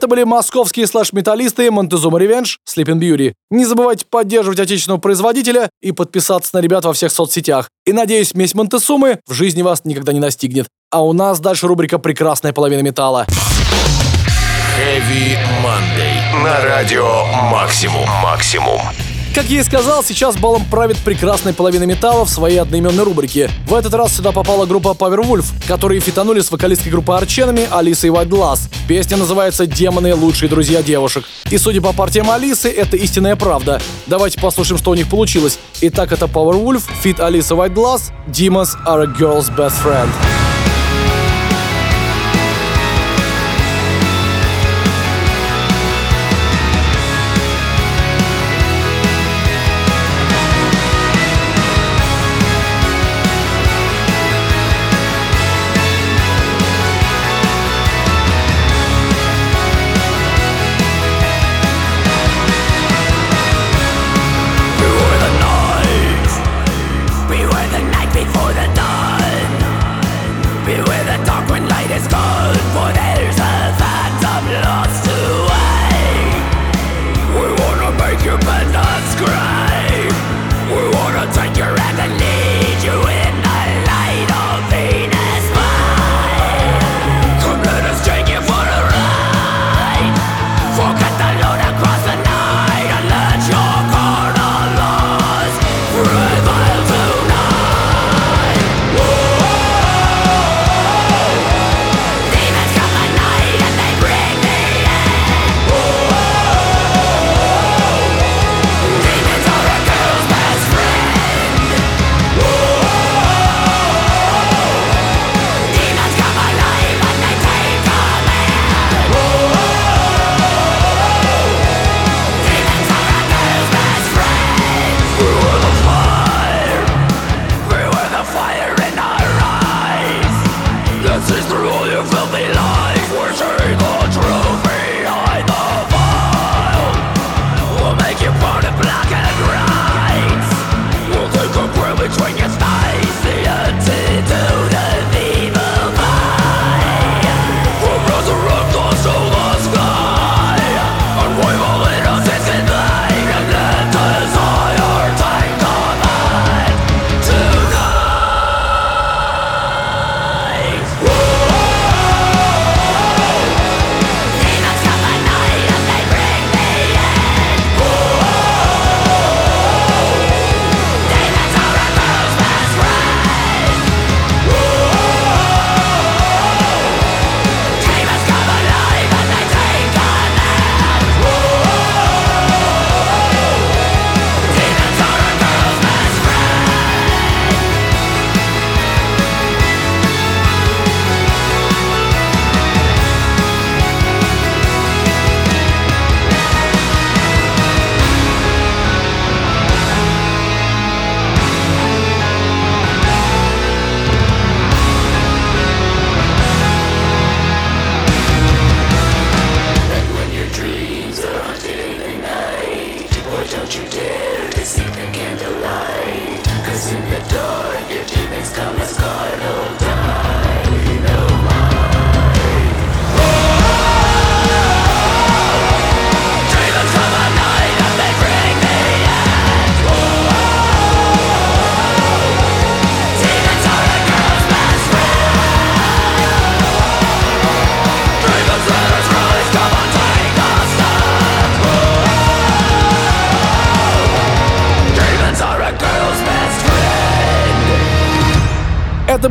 Это 0.03 0.09
были 0.09 0.23
московские 0.23 0.85
трэш-металлисты 0.85 1.67
Montezuma 1.67 2.19
Revenge, 2.19 2.57
Sleeping 2.67 2.99
Beauty. 2.99 3.35
Не 3.49 3.63
забывайте 3.63 4.05
поддерживать 4.05 4.59
отечественного 4.59 4.99
производителя 4.99 5.69
и 5.81 5.93
подписаться 5.93 6.49
на 6.57 6.59
ребят 6.59 6.83
во 6.83 6.91
всех 6.91 7.09
соцсетях. 7.09 7.69
И 7.85 7.93
надеюсь, 7.93 8.31
месть 8.31 8.53
Монтесумы 8.53 9.19
в 9.25 9.33
жизни 9.33 9.61
вас 9.61 9.85
никогда 9.85 10.11
не 10.11 10.19
настигнет. 10.19 10.67
А 10.91 11.05
у 11.05 11.13
нас 11.13 11.39
дальше 11.39 11.67
рубрика 11.67 11.99
«Прекрасная 11.99 12.51
половина 12.51 12.81
металла». 12.81 13.25
Heavy 14.77 15.37
Monday. 15.63 16.43
На 16.43 16.59
радио 16.65 17.23
Максимум. 17.49 18.05
Максимум. 18.21 18.81
Как 19.33 19.45
я 19.45 19.61
и 19.61 19.63
сказал, 19.63 20.03
сейчас 20.03 20.37
балом 20.37 20.63
правит 20.69 20.97
прекрасная 20.99 21.53
половина 21.53 21.85
металла 21.85 22.23
в 22.23 22.29
своей 22.29 22.59
одноименной 22.59 23.03
рубрике. 23.03 23.49
В 23.65 23.73
этот 23.73 23.95
раз 23.95 24.15
сюда 24.15 24.31
попала 24.31 24.67
группа 24.67 24.89
Powerwolf, 24.89 25.45
которые 25.67 26.01
фитанули 26.01 26.39
с 26.39 26.51
вокалисткой 26.51 26.91
группы 26.91 27.13
Arch 27.13 27.37
Enemy 27.37 27.67
Алисой 27.71 28.11
White-Gluz. 28.11 28.69
Песня 28.87 29.17
называется 29.17 29.65
«Демоны. 29.65 30.13
Лучшие 30.13 30.49
друзья 30.49 30.83
девушек». 30.83 31.25
И 31.49 31.57
судя 31.57 31.81
по 31.81 31.93
партиям 31.93 32.29
Алисы, 32.29 32.69
это 32.69 32.95
истинная 32.95 33.35
правда. 33.35 33.81
Давайте 34.05 34.39
послушаем, 34.39 34.77
что 34.77 34.91
у 34.91 34.95
них 34.95 35.09
получилось. 35.09 35.57
Итак, 35.81 36.11
это 36.11 36.25
Powerwolf, 36.25 36.83
feat 37.01 37.19
Алиса 37.19 37.55
White-Gluz, 37.55 38.11
Demons 38.27 38.77
are 38.85 39.01
a 39.01 39.07
girl's 39.07 39.49
best 39.49 39.81
friend. 39.83 40.09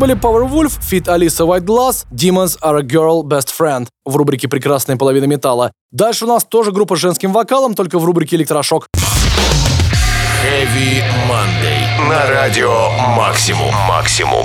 Были 0.03 0.17
Powerwolf, 0.17 0.81
feat 0.81 1.09
Алиса 1.09 1.45
White-Gluz, 1.45 2.07
Demons 2.11 2.59
are 2.61 2.79
a 2.79 2.83
girl 2.83 3.23
best 3.23 3.51
friend 3.57 3.87
в 4.05 4.17
рубрике 4.17 4.49
«Прекрасная 4.49 4.97
половина 4.97 5.27
металла». 5.27 5.71
Дальше 5.93 6.25
у 6.25 6.29
нас 6.29 6.43
тоже 6.43 6.73
группа 6.73 6.97
с 6.97 6.99
женским 6.99 7.33
вокалом, 7.33 7.77
только 7.77 8.01
в 8.01 8.05
рубрике 8.05 8.35
«Электрошок». 8.35 8.89
Heavy 10.45 11.05
Monday. 11.29 12.09
На 12.09 12.27
радио 12.27 12.91
Максимум. 13.17 13.73
Максимум. 13.87 14.45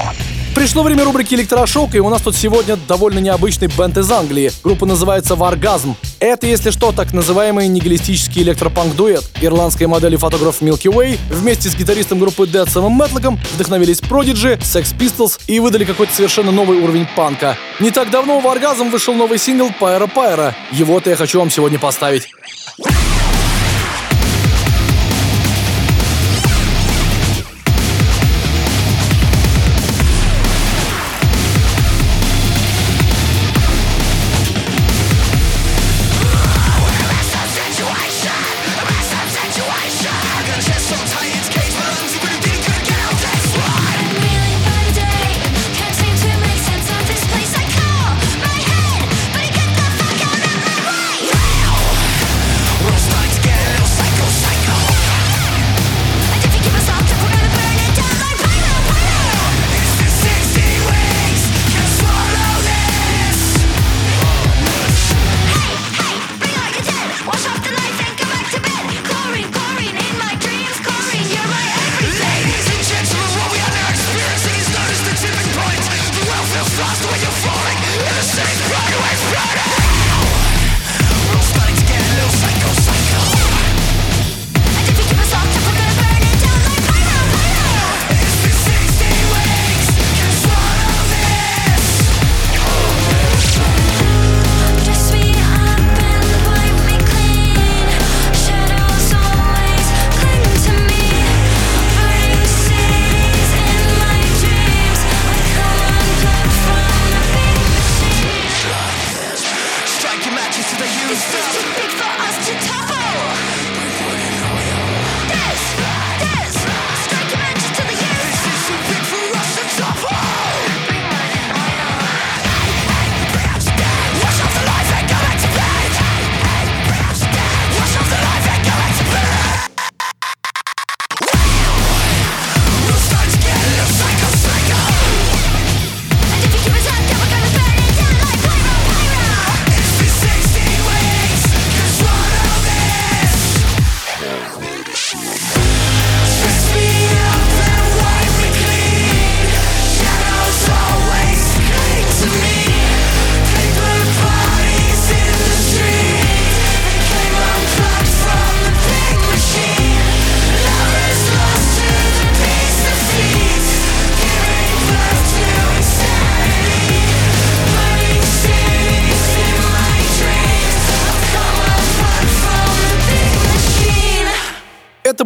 Пришло 0.58 0.82
время 0.82 1.04
рубрики 1.06 1.36
«Электрошок», 1.36 1.94
и 1.94 2.00
у 2.00 2.10
нас 2.10 2.24
тут 2.24 2.36
сегодня 2.36 2.80
довольно 2.88 3.20
необычный 3.20 3.68
бенд 3.68 3.96
из 3.96 4.12
Англии. 4.12 4.52
Группа 4.64 4.88
называется 4.88 5.36
«Wargasm». 5.36 5.96
Это, 6.20 6.48
если 6.48 6.72
что, 6.72 6.92
так 6.92 7.14
называемый 7.14 7.68
нигилистический 7.68 8.42
электропанк-дуэт. 8.42 9.24
Ирландская 9.40 9.88
модель 9.88 10.16
и 10.16 10.18
фотограф 10.18 10.64
Milky 10.64 10.92
Way 10.92 11.20
вместе 11.30 11.70
с 11.70 11.76
гитаристом 11.76 12.18
группы 12.18 12.46
Dead 12.46 12.68
Сэмом 12.68 12.94
Мэтлоком 12.94 13.40
вдохновились 13.54 14.00
Prodigy, 14.00 14.58
Sex 14.58 14.98
Pistols 14.98 15.40
и 15.46 15.60
выдали 15.60 15.86
какой-то 15.86 16.16
совершенно 16.16 16.52
новый 16.52 16.80
уровень 16.80 17.08
панка. 17.16 17.56
Не 17.80 17.92
так 17.92 18.10
давно 18.10 18.38
у 18.38 18.40
Wargasm 18.40 18.90
вышел 18.90 19.14
новый 19.14 19.38
сингл 19.38 19.70
«Pyro 19.80 20.08
Pyro». 20.08 20.56
Его-то 20.72 21.12
я 21.12 21.18
хочу 21.18 21.38
вам 21.38 21.52
сегодня 21.52 21.78
поставить. 21.78 22.24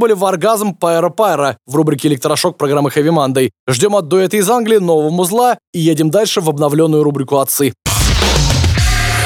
Были 0.01 0.13
Варгазм 0.13 0.73
Пайра 0.73 1.09
Пайра 1.09 1.57
в 1.67 1.75
рубрике 1.75 2.07
«Электрошок» 2.07 2.57
программы 2.57 2.89
Heavy 2.89 3.09
Monday. 3.09 3.51
Ждем 3.69 3.95
от 3.95 4.07
дуэта 4.07 4.35
из 4.37 4.49
Англии 4.49 4.77
нового 4.77 5.11
музла 5.11 5.59
и 5.73 5.79
едем 5.79 6.09
дальше 6.09 6.41
в 6.41 6.49
обновленную 6.49 7.03
рубрику 7.03 7.37
«Отцы». 7.37 7.71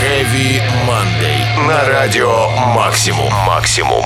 Heavy 0.01 0.61
Monday. 0.85 1.65
На 1.65 1.87
радио 1.87 2.49
Максимум. 2.75 3.31
Максимум. 3.47 4.03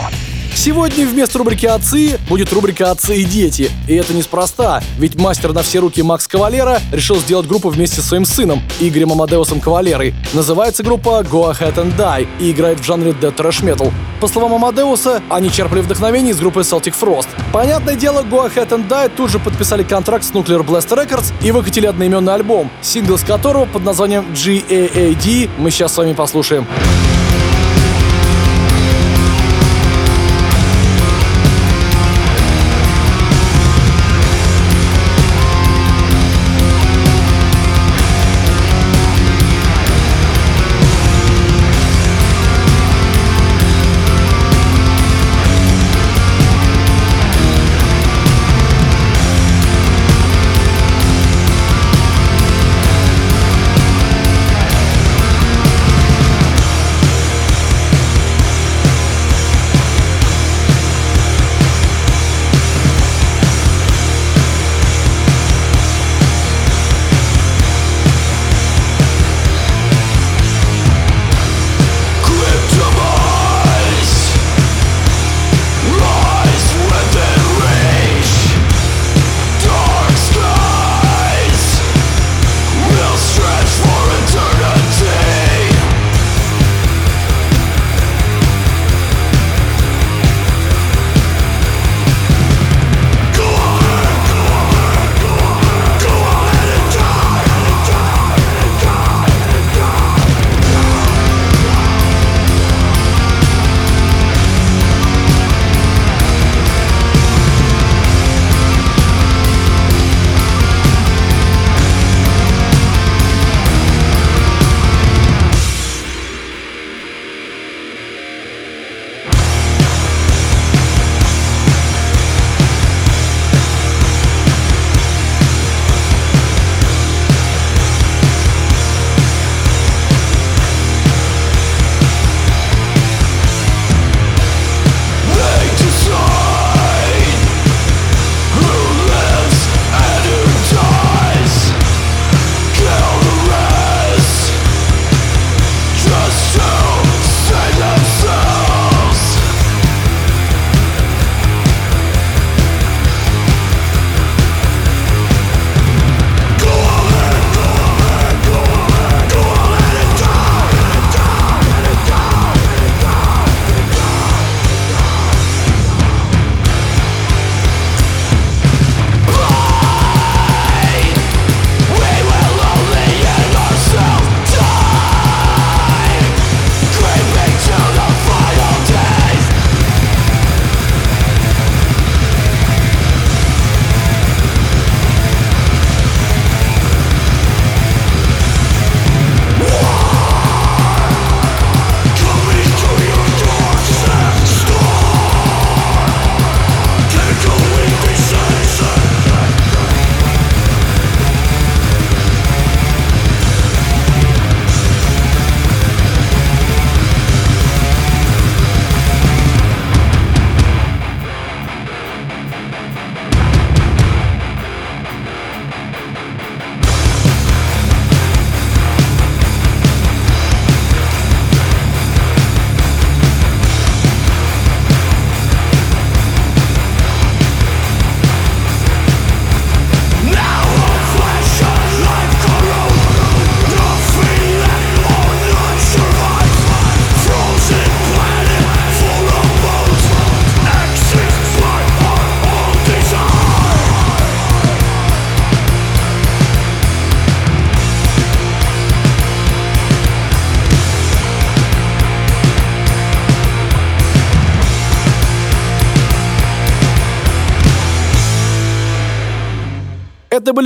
Сегодня 0.55 1.05
вместо 1.05 1.37
рубрики 1.37 1.65
«Отцы» 1.65 2.19
будет 2.27 2.51
рубрика 2.51 2.91
«Отцы 2.91 3.21
и 3.21 3.23
дети». 3.23 3.71
И 3.87 3.95
это 3.95 4.13
неспроста, 4.13 4.83
ведь 4.97 5.15
мастер 5.15 5.53
на 5.53 5.63
все 5.63 5.79
руки 5.79 6.01
Макс 6.01 6.27
Кавалера 6.27 6.79
решил 6.91 7.17
сделать 7.17 7.47
группу 7.47 7.69
вместе 7.69 8.01
со 8.01 8.07
своим 8.07 8.25
сыном, 8.25 8.61
Игорем 8.79 9.11
Амадеусом 9.11 9.61
Кавалерой. 9.61 10.13
Называется 10.33 10.83
группа 10.83 11.21
«Go 11.21 11.49
Ahead 11.51 11.75
and 11.75 11.95
Die» 11.95 12.27
и 12.39 12.51
играет 12.51 12.79
в 12.79 12.83
жанре 12.83 13.11
Death 13.11 13.37
Trash 13.37 13.63
Metal. 13.63 13.91
По 14.19 14.27
словам 14.27 14.53
Амадеуса, 14.55 15.21
они 15.29 15.49
черпали 15.51 15.79
вдохновение 15.79 16.33
из 16.33 16.39
группы 16.39 16.59
Celtic 16.61 16.93
Frost. 16.99 17.27
Понятное 17.53 17.95
дело, 17.95 18.21
Go 18.23 18.51
Ahead 18.53 18.69
and 18.69 18.87
Die 18.87 19.11
тут 19.15 19.31
же 19.31 19.39
подписали 19.39 19.83
контракт 19.83 20.25
с 20.25 20.31
Nuclear 20.31 20.65
Blast 20.65 20.89
Records 20.89 21.31
и 21.41 21.51
выкатили 21.51 21.85
одноименный 21.85 22.33
альбом, 22.33 22.69
сингл 22.81 23.17
с 23.17 23.23
которого 23.23 23.65
под 23.65 23.83
названием 23.83 24.25
GAAD 24.33 25.49
мы 25.57 25.71
сейчас 25.71 25.93
с 25.93 25.97
вами 25.97 26.13
послушаем. 26.13 26.67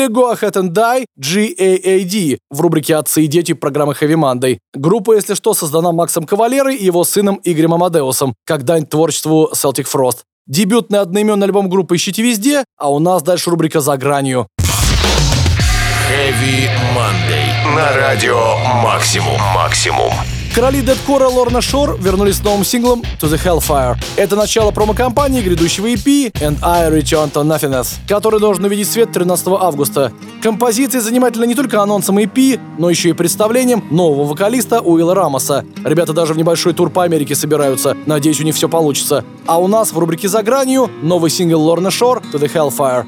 Были 0.04 0.10
Go 0.10 0.34
Ahead 0.34 0.54
and 0.54 0.72
Die, 0.72 1.06
GAAD 1.20 2.38
в 2.50 2.62
рубрике 2.62 2.96
«Отцы 2.96 3.24
и 3.24 3.28
дети» 3.28 3.54
программы 3.54 3.94
Heavy 3.94 4.16
Monday. 4.16 4.58
Группа, 4.74 5.16
если 5.16 5.36
что, 5.36 5.54
создана 5.54 5.92
Максом 5.92 6.26
Кавалерой 6.26 6.76
и 6.76 6.86
его 6.86 7.04
сыном 7.04 7.40
Игорем 7.44 7.74
Амадеусом, 7.74 8.34
как 8.46 8.64
дань 8.64 8.86
творчеству 8.86 9.52
Celtic 9.54 9.88
Frost. 9.94 10.20
Дебютный 10.48 11.00
одноименный 11.00 11.46
альбом 11.46 11.70
группы 11.70 11.96
ищите 11.96 12.22
везде, 12.22 12.64
а 12.78 12.92
у 12.92 13.00
нас 13.00 13.24
дальше 13.24 13.50
рубрика 13.50 13.80
«За 13.80 13.98
гранью». 13.98 14.48
Heavy 16.10 16.70
Monday. 16.96 17.76
На 17.76 17.96
радио 17.96 18.58
Максимум. 18.84 19.40
Максимум. 19.56 20.12
Короли 20.54 20.82
дедкора 20.82 21.30
Лорна 21.30 21.62
Шор 21.62 21.98
вернулись 22.00 22.36
с 22.36 22.44
новым 22.44 22.64
синглом 22.64 23.02
To 23.20 23.28
The 23.28 23.44
Hellfire. 23.44 23.96
Это 24.18 24.36
начало 24.36 24.70
промо-компании 24.70 25.42
грядущего 25.42 25.88
EP 25.88 26.32
And 26.34 26.60
I 26.62 26.92
Return 26.92 27.32
to 27.32 27.44
Nothingness, 27.44 27.96
который 28.08 28.40
должен 28.40 28.64
увидеть 28.64 28.88
свет 28.88 29.12
13 29.12 29.48
августа. 29.48 30.14
Композиция 30.44 31.02
занимательна 31.02 31.46
не 31.46 31.56
только 31.56 31.82
анонсом 31.82 32.20
EP, 32.20 32.60
но 32.78 32.92
еще 32.92 33.10
и 33.10 33.14
представлением 33.14 33.84
нового 33.90 34.26
вокалиста 34.26 34.80
Уилла 34.80 35.16
Рамоса. 35.16 35.66
Ребята 35.84 36.14
даже 36.14 36.36
в 36.36 36.38
небольшой 36.38 36.74
тур 36.74 36.92
по 36.92 37.04
Америке 37.04 37.34
собираются. 37.34 37.98
Надеюсь, 38.06 38.40
у 38.40 38.44
них 38.44 38.54
все 38.54 38.70
получится. 38.70 39.26
А 39.48 39.60
у 39.60 39.68
нас 39.68 39.92
в 39.92 39.98
рубрике 39.98 40.28
«За 40.28 40.44
гранью» 40.44 40.88
новый 41.02 41.32
сингл 41.32 41.60
Лорна 41.60 41.90
Шор 41.90 42.22
To 42.32 42.40
The 42.40 42.52
Hellfire. 42.54 43.06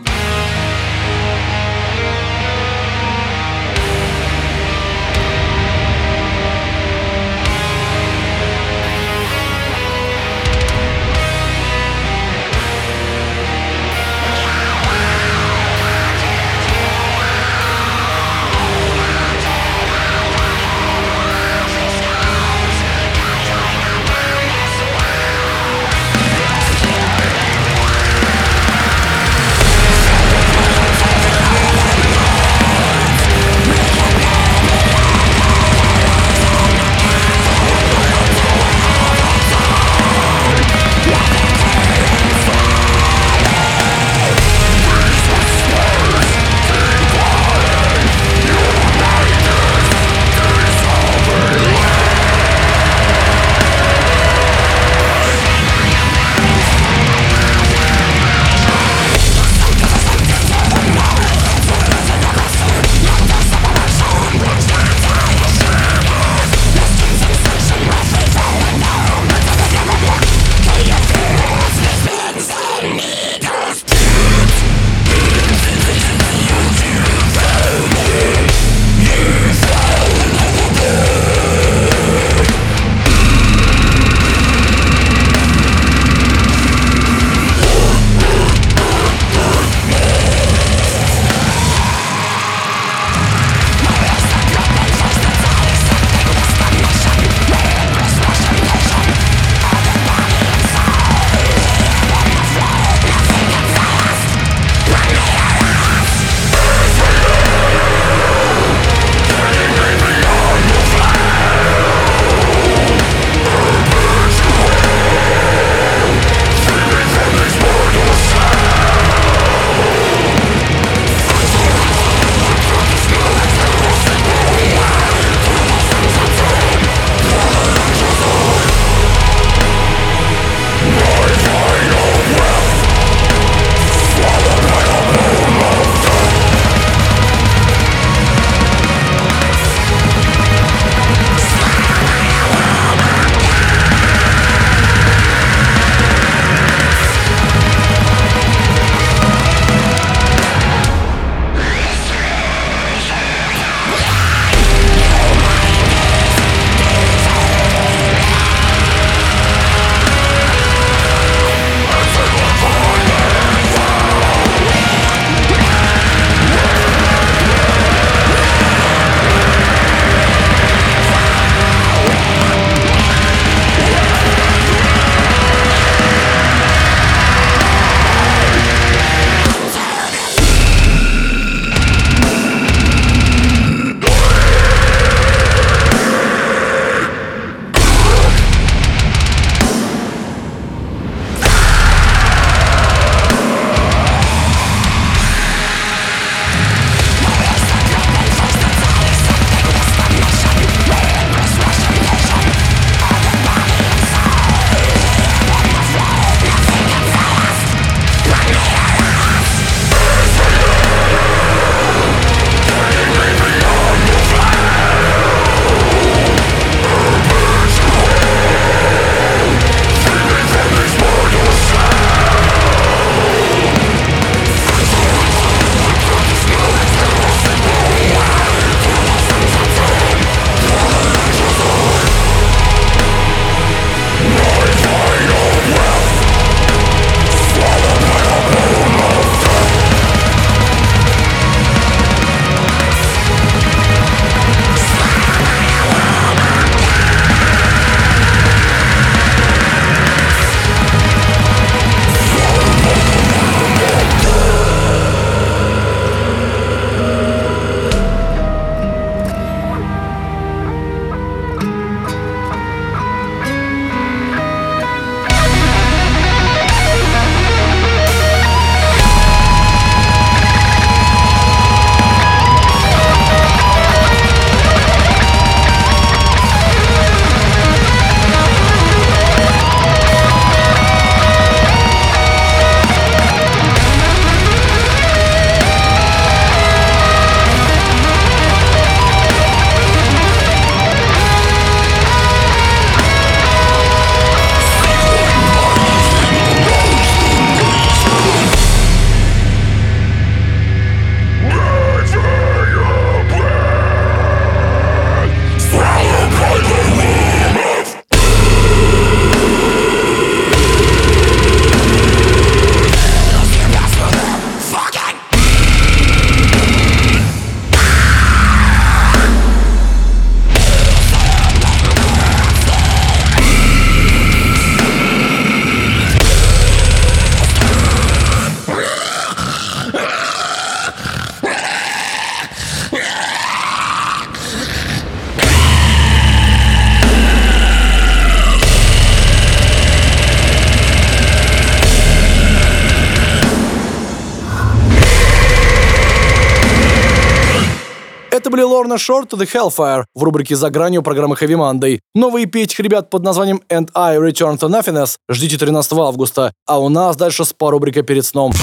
Были 348.56 348.66
Lorna 348.66 348.98
Shore 348.98 349.28
to 349.28 349.38
the 349.38 349.46
Hellfire 349.46 350.06
в 350.16 350.24
рубрике 350.24 350.56
«За 350.56 350.70
гранью» 350.70 351.02
программы 351.02 351.36
Heavy 351.36 351.58
Monday. 351.58 352.00
EP 352.16 352.56
этих 352.56 352.80
ребят 352.80 353.10
под 353.10 353.24
названием 353.24 353.62
And 353.70 353.90
I 353.94 354.18
Return 354.18 354.58
to 354.58 354.70
Nothingness 354.70 355.18
ждите 355.30 355.58
13 355.58 355.92
августа. 355.94 356.54
А 356.66 356.80
у 356.80 356.88
нас 356.88 357.18
дальше 357.18 357.44
спа-рубрика 357.44 358.02
перед 358.02 358.26
сном. 358.26 358.54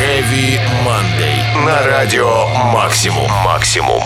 Heavy 0.00 0.60
Monday. 0.84 1.66
На 1.66 1.84
радио 1.84 2.46
Максимум. 2.72 3.28
Максимум. 3.44 4.02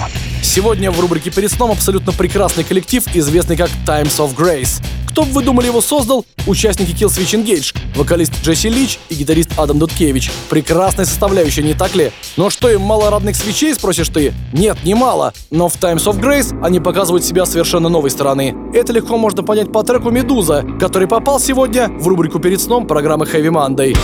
Сегодня 0.49 0.91
в 0.91 0.99
рубрике 0.99 1.31
«Перед 1.31 1.53
сном» 1.53 1.73
абсолютно 1.73 2.11
прекрасный 2.11 2.65
коллектив, 2.65 3.05
известный 3.13 3.55
как 3.55 3.69
Times 3.87 4.17
of 4.17 4.35
Grace. 4.35 4.83
Кто 5.07 5.25
бы 5.25 5.33
вы 5.33 5.43
думали 5.43 5.67
его 5.67 5.83
создал? 5.83 6.25
Участники 6.47 6.93
Killswitch 6.93 7.39
Engage, 7.39 7.77
вокалист 7.95 8.33
Джесси 8.43 8.71
Лич 8.71 8.99
и 9.11 9.15
гитарист 9.15 9.51
Адам 9.59 9.79
Дуткевич. 9.79 10.31
Прекрасная 10.49 11.05
составляющая, 11.05 11.63
не 11.63 11.75
так 11.75 11.95
ли? 11.95 12.13
Но 12.39 12.49
что 12.49 12.71
им 12.71 12.81
мало 12.81 13.11
родных 13.11 13.37
свечей, 13.37 13.75
спросишь 13.75 14.09
ты? 14.09 14.33
Нет, 14.55 14.79
не 14.85 14.95
мало. 14.95 15.35
Но 15.51 15.69
в 15.69 15.75
Times 15.75 16.07
of 16.07 16.19
Grace 16.19 16.59
они 16.65 16.81
показывают 16.81 17.27
себя 17.27 17.45
совершенно 17.45 17.91
новой 17.91 18.11
стороны. 18.11 18.57
Это 18.73 18.95
легко 18.95 19.19
можно 19.19 19.43
понять 19.43 19.71
по 19.71 19.83
треку 19.83 20.11
«Медуза», 20.11 20.65
который 20.81 21.09
попал 21.09 21.41
сегодня 21.41 21.89
в 21.91 22.09
рубрику 22.09 22.39
«Перед 22.39 22.63
сном» 22.63 22.87
программы 22.87 23.27
Heavy 23.27 23.51
Monday. 23.53 23.95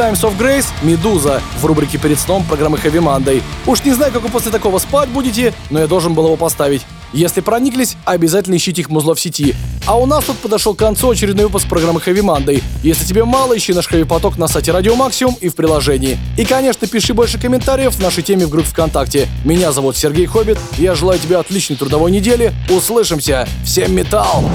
Times 0.00 0.22
of 0.22 0.38
Grace, 0.38 0.64
Медуза 0.80 1.42
в 1.60 1.66
рубрике 1.66 1.98
«Перед 1.98 2.18
сном» 2.18 2.42
программы 2.44 2.78
Heavy 2.78 3.02
Monday. 3.02 3.42
Уж 3.66 3.84
не 3.84 3.92
знаю, 3.92 4.10
как 4.10 4.22
вы 4.22 4.30
после 4.30 4.50
такого 4.50 4.78
спать 4.78 5.10
будете, 5.10 5.52
но 5.68 5.78
я 5.78 5.86
должен 5.86 6.14
был 6.14 6.24
его 6.24 6.36
поставить. 6.36 6.86
Если 7.12 7.42
прониклись, 7.42 7.98
обязательно 8.06 8.56
ищите 8.56 8.80
их 8.80 8.88
музло 8.88 9.14
в 9.14 9.20
сети. 9.20 9.54
А 9.86 9.98
у 9.98 10.06
нас 10.06 10.24
тут 10.24 10.38
подошел 10.38 10.74
к 10.74 10.78
концу 10.78 11.10
очередной 11.10 11.44
выпуск 11.44 11.68
программы 11.68 12.00
Heavy 12.00 12.22
Monday. 12.22 12.62
Если 12.82 13.04
тебе 13.04 13.26
мало, 13.26 13.54
ищи 13.58 13.74
наш 13.74 13.90
Heavy 13.90 14.06
Поток 14.06 14.38
на 14.38 14.48
сайте 14.48 14.72
Радио 14.72 14.94
Максимум 14.94 15.36
и 15.38 15.50
в 15.50 15.54
приложении. 15.54 16.18
И, 16.38 16.46
конечно, 16.46 16.86
пиши 16.86 17.12
больше 17.12 17.38
комментариев 17.38 17.94
в 17.94 18.00
нашей 18.00 18.22
теме 18.22 18.46
в 18.46 18.48
группе 18.48 18.68
ВКонтакте. 18.68 19.28
Меня 19.44 19.70
зовут 19.70 19.98
Сергей 19.98 20.24
Хоббит. 20.24 20.56
Я 20.78 20.94
желаю 20.94 21.18
тебе 21.18 21.36
отличной 21.36 21.76
трудовой 21.76 22.10
недели. 22.10 22.54
Услышимся. 22.70 23.46
Всем 23.66 23.94
металл! 23.94 24.48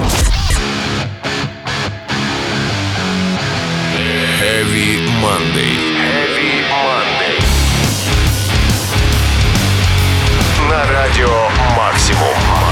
Heavy 4.40 5.05
Monday. 5.25 5.75
Heavy 5.97 6.61
Monday. 6.69 7.39
На 10.69 10.85
радио 10.91 11.49
Максимум. 11.75 12.64